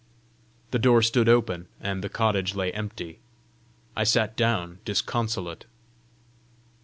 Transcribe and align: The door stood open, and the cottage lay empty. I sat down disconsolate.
The 0.71 0.79
door 0.79 1.03
stood 1.03 1.29
open, 1.29 1.67
and 1.79 2.03
the 2.03 2.09
cottage 2.09 2.55
lay 2.55 2.71
empty. 2.73 3.19
I 3.95 4.03
sat 4.03 4.35
down 4.35 4.79
disconsolate. 4.83 5.65